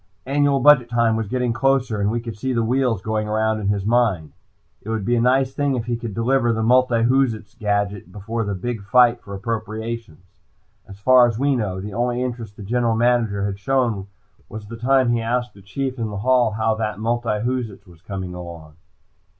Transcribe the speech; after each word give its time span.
Annual 0.25 0.61
budget 0.61 0.89
time 0.89 1.15
was 1.15 1.27
getting 1.27 1.53
closer, 1.53 2.01
and 2.01 2.09
we 2.09 2.19
could 2.19 2.35
see 2.35 2.53
the 2.53 2.63
wheels 2.63 3.03
going 3.03 3.27
around 3.27 3.59
in 3.59 3.67
his 3.67 3.85
mind. 3.85 4.31
It 4.81 4.89
would 4.89 5.05
be 5.05 5.15
a 5.15 5.21
nice 5.21 5.53
thing 5.53 5.75
if 5.75 5.85
he 5.85 5.95
could 5.95 6.15
deliver 6.15 6.51
the 6.51 6.63
multiwhoozits 6.63 7.55
gadget 7.59 8.05
just 8.05 8.11
before 8.11 8.43
the 8.43 8.55
big 8.55 8.81
fight 8.83 9.21
for 9.21 9.35
appropriations. 9.35 10.25
As 10.87 10.97
far 10.99 11.27
as 11.27 11.37
we 11.37 11.55
knew, 11.55 11.79
the 11.81 11.93
only 11.93 12.23
interest 12.23 12.57
the 12.57 12.63
General 12.63 12.95
Manager 12.95 13.45
had 13.45 13.59
shown 13.59 14.07
was 14.49 14.65
the 14.65 14.75
time 14.75 15.09
he 15.09 15.21
asked 15.21 15.53
the 15.53 15.61
Chief 15.61 15.99
in 15.99 16.09
the 16.09 16.17
hall 16.17 16.53
how 16.53 16.73
that 16.73 16.97
multiwhoozits 16.97 17.85
was 17.85 18.01
coming 18.01 18.33
along. 18.33 18.77